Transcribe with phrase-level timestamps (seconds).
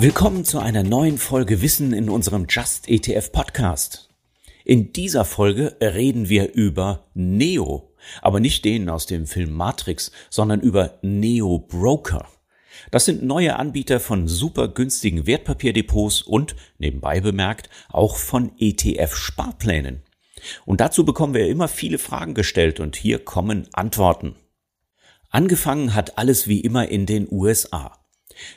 [0.00, 4.08] Willkommen zu einer neuen Folge Wissen in unserem Just ETF Podcast.
[4.64, 10.60] In dieser Folge reden wir über Neo, aber nicht den aus dem Film Matrix, sondern
[10.60, 12.28] über Neo Broker.
[12.92, 20.04] Das sind neue Anbieter von super günstigen Wertpapierdepots und, nebenbei bemerkt, auch von ETF-Sparplänen.
[20.64, 24.36] Und dazu bekommen wir immer viele Fragen gestellt und hier kommen Antworten.
[25.30, 27.98] Angefangen hat alles wie immer in den USA.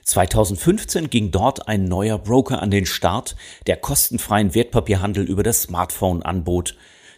[0.03, 3.35] 2015 ging dort ein neuer Broker an den Start,
[3.67, 6.76] der kostenfreien Wertpapierhandel über das Smartphone anbot.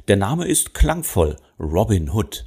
[0.08, 2.46] Der Name ist klangvoll Robinhood.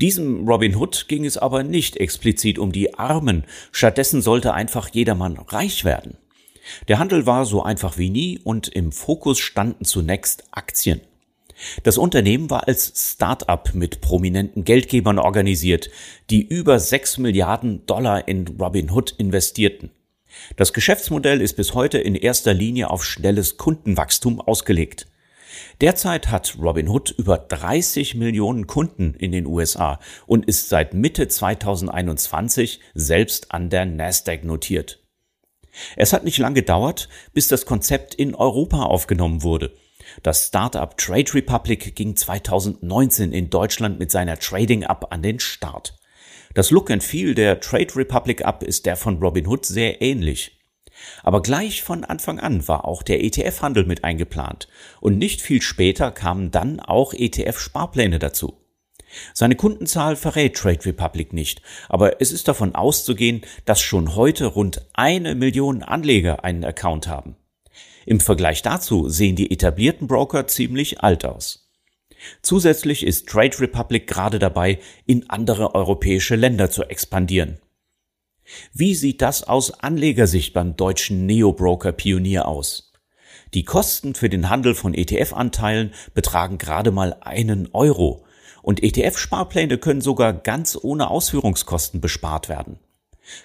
[0.00, 5.36] Diesem Robin Hood ging es aber nicht explizit um die Armen, stattdessen sollte einfach jedermann
[5.36, 6.16] reich werden.
[6.88, 11.00] Der Handel war so einfach wie nie und im Fokus standen zunächst Aktien.
[11.82, 15.90] Das Unternehmen war als Start-up mit prominenten Geldgebern organisiert,
[16.30, 19.90] die über 6 Milliarden Dollar in Robinhood investierten.
[20.56, 25.06] Das Geschäftsmodell ist bis heute in erster Linie auf schnelles Kundenwachstum ausgelegt.
[25.80, 32.80] Derzeit hat Robinhood über 30 Millionen Kunden in den USA und ist seit Mitte 2021
[32.94, 35.00] selbst an der Nasdaq notiert.
[35.96, 39.72] Es hat nicht lange gedauert, bis das Konzept in Europa aufgenommen wurde–
[40.22, 45.98] das Startup Trade Republic ging 2019 in Deutschland mit seiner Trading App an den Start.
[46.54, 50.60] Das Look and Feel der Trade Republic App ist der von Robinhood sehr ähnlich.
[51.22, 54.68] Aber gleich von Anfang an war auch der ETF-Handel mit eingeplant
[55.00, 58.60] und nicht viel später kamen dann auch ETF-Sparpläne dazu.
[59.32, 64.86] Seine Kundenzahl verrät Trade Republic nicht, aber es ist davon auszugehen, dass schon heute rund
[64.92, 67.36] eine Million Anleger einen Account haben.
[68.06, 71.70] Im Vergleich dazu sehen die etablierten Broker ziemlich alt aus.
[72.42, 77.58] Zusätzlich ist Trade Republic gerade dabei, in andere europäische Länder zu expandieren.
[78.72, 82.92] Wie sieht das aus Anlegersicht beim deutschen Neo-Broker Pionier aus?
[83.54, 88.24] Die Kosten für den Handel von ETF-Anteilen betragen gerade mal einen Euro
[88.62, 92.78] und ETF-Sparpläne können sogar ganz ohne Ausführungskosten bespart werden.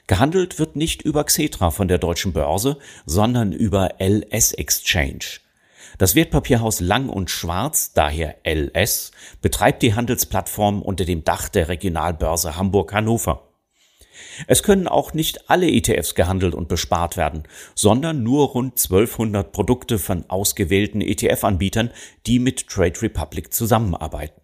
[0.07, 5.40] Gehandelt wird nicht über Xetra von der deutschen Börse, sondern über LS Exchange.
[5.97, 12.56] Das Wertpapierhaus Lang und Schwarz, daher LS, betreibt die Handelsplattform unter dem Dach der Regionalbörse
[12.56, 13.50] Hamburg-Hannover.
[14.47, 17.44] Es können auch nicht alle ETFs gehandelt und bespart werden,
[17.75, 21.91] sondern nur rund 1200 Produkte von ausgewählten ETF-Anbietern,
[22.25, 24.41] die mit Trade Republic zusammenarbeiten.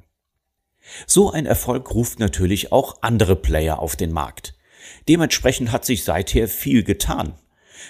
[1.07, 4.54] So ein Erfolg ruft natürlich auch andere Player auf den Markt.
[5.07, 7.33] Dementsprechend hat sich seither viel getan.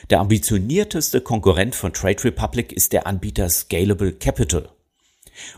[0.10, 4.70] Der ambitionierteste Konkurrent von Trade Republic ist der Anbieter Scalable Capital.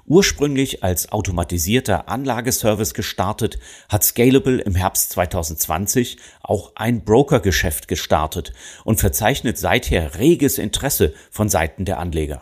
[0.06, 3.60] Ursprünglich als automatisierter Anlageservice gestartet,
[3.90, 8.54] hat Scalable im Herbst 2020 auch ein Brokergeschäft gestartet
[8.84, 12.42] und verzeichnet seither reges Interesse von Seiten der Anleger.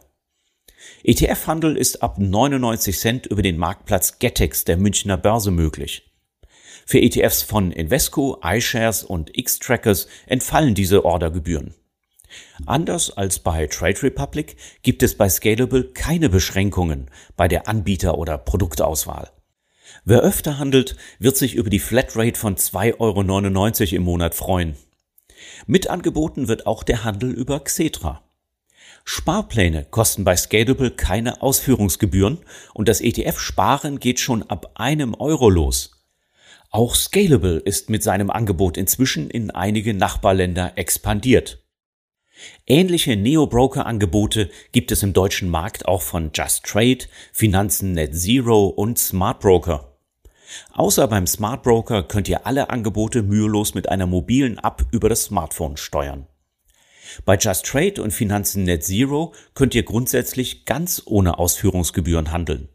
[1.04, 6.15] ETF-Handel ist ab 99 Cent über den Marktplatz Getex der Münchner Börse möglich.
[6.86, 11.74] Für ETFs von Invesco, iShares und X-Trackers entfallen diese Ordergebühren.
[12.68, 18.38] Anders als bei Trade Republic gibt es bei Scalable keine Beschränkungen bei der Anbieter- oder
[18.38, 19.32] Produktauswahl.
[20.04, 24.76] Wer öfter handelt, wird sich über die Flatrate von 2,99 Euro im Monat freuen.
[25.66, 28.22] Mit angeboten wird auch der Handel über Xetra.
[29.04, 32.40] Sparpläne kosten bei Scalable keine Ausführungsgebühren
[32.74, 35.95] und das ETF-Sparen geht schon ab einem Euro los.
[36.76, 41.64] Auch Scalable ist mit seinem Angebot inzwischen in einige Nachbarländer expandiert.
[42.68, 49.00] Ähnliche Neo-Broker-Angebote gibt es im deutschen Markt auch von Just Trade, Finanzen Net Zero und
[49.00, 49.98] Smart Broker.
[50.74, 55.24] Außer beim Smart Broker könnt ihr alle Angebote mühelos mit einer mobilen App über das
[55.24, 56.28] Smartphone steuern.
[57.24, 62.68] Bei Just Trade und Finanzen Net Zero könnt ihr grundsätzlich ganz ohne Ausführungsgebühren handeln.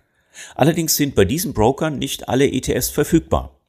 [0.55, 3.60] Allerdings sind bei diesen Brokern nicht alle ETFs verfügbar.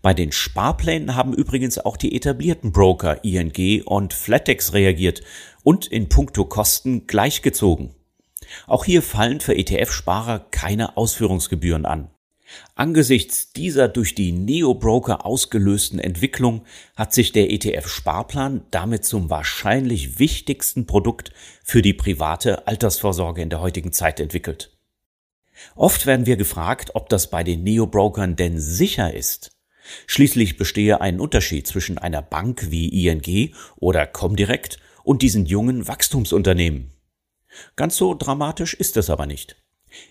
[0.00, 5.22] Bei den Sparplänen haben übrigens auch die etablierten Broker ING und Flatex reagiert
[5.62, 7.94] und in puncto Kosten gleichgezogen.
[8.66, 12.10] Auch hier fallen für ETF-Sparer keine Ausführungsgebühren an.
[12.74, 16.64] Angesichts dieser durch die Neo-Broker ausgelösten Entwicklung
[16.96, 21.32] hat sich der ETF-Sparplan damit zum wahrscheinlich wichtigsten Produkt
[21.64, 24.76] für die private Altersvorsorge in der heutigen Zeit entwickelt.
[25.76, 29.52] Oft werden wir gefragt, ob das bei den Neo-Brokern denn sicher ist.
[30.06, 36.92] Schließlich bestehe ein Unterschied zwischen einer Bank wie ING oder Comdirect und diesen jungen Wachstumsunternehmen.
[37.76, 39.56] Ganz so dramatisch ist es aber nicht.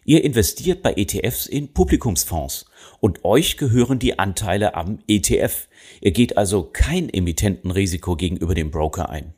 [0.05, 2.65] Ihr investiert bei ETFs in Publikumsfonds
[2.99, 5.67] und euch gehören die Anteile am ETF.
[6.01, 9.33] Ihr geht also kein Emittentenrisiko gegenüber dem Broker ein.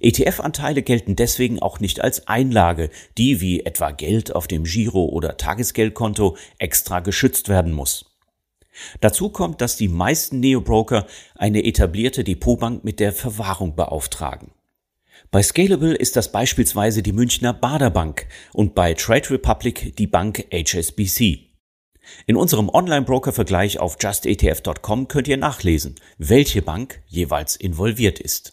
[0.00, 5.36] ETF-Anteile gelten deswegen auch nicht als Einlage, die wie etwa Geld auf dem Giro- oder
[5.36, 8.15] Tagesgeldkonto extra geschützt werden muss.
[9.00, 14.52] Dazu kommt, dass die meisten Neobroker eine etablierte Depotbank mit der Verwahrung beauftragen.
[15.30, 21.50] Bei Scalable ist das beispielsweise die Münchner Baderbank und bei Trade Republic die Bank HSBC.
[22.26, 28.52] In unserem Online-Broker-Vergleich auf justetf.com könnt ihr nachlesen, welche Bank jeweils involviert ist.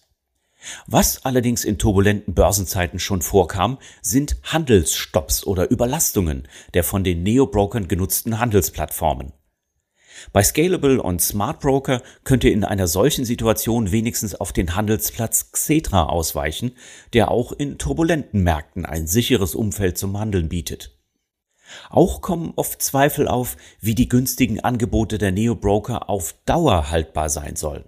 [0.88, 7.88] Was allerdings in turbulenten Börsenzeiten schon vorkam, sind Handelsstopps oder Überlastungen der von den Neobrokern
[7.88, 9.34] genutzten Handelsplattformen.
[10.32, 15.52] Bei Scalable und Smart Broker könnt ihr in einer solchen Situation wenigstens auf den Handelsplatz
[15.52, 16.72] Xetra ausweichen,
[17.14, 20.98] der auch in turbulenten Märkten ein sicheres Umfeld zum Handeln bietet.
[21.90, 27.56] Auch kommen oft Zweifel auf, wie die günstigen Angebote der Neo-Broker auf Dauer haltbar sein
[27.56, 27.86] sollen.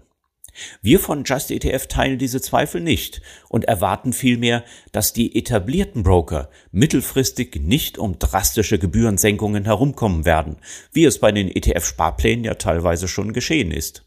[0.81, 6.49] Wir von Just ETF teilen diese Zweifel nicht und erwarten vielmehr, dass die etablierten Broker
[6.71, 10.57] mittelfristig nicht um drastische Gebührensenkungen herumkommen werden,
[10.91, 14.03] wie es bei den ETF-Sparplänen ja teilweise schon geschehen ist.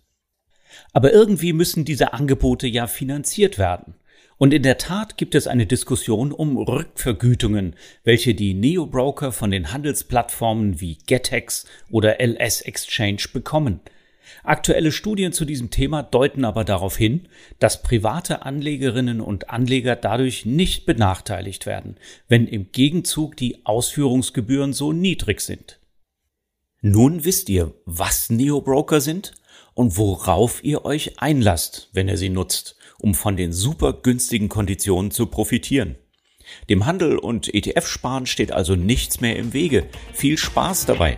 [0.93, 3.95] Aber irgendwie müssen diese Angebote ja finanziert werden.
[4.39, 7.75] Und in der Tat gibt es eine Diskussion um Rückvergütungen,
[8.05, 13.81] welche die Neo-Broker von den Handelsplattformen wie GetEx oder LS Exchange bekommen–
[14.44, 17.28] Aktuelle Studien zu diesem Thema deuten aber darauf hin,
[17.58, 21.96] dass private Anlegerinnen und Anleger dadurch nicht benachteiligt werden,
[22.28, 25.80] wenn im Gegenzug die Ausführungsgebühren so niedrig sind.
[26.80, 29.32] Nun wisst ihr, was Neobroker sind
[29.75, 35.10] und worauf ihr euch einlasst, wenn ihr sie nutzt, um von den super günstigen Konditionen
[35.10, 35.96] zu profitieren.
[36.69, 39.86] Dem Handel und ETF-Sparen steht also nichts mehr im Wege.
[40.12, 41.16] Viel Spaß dabei!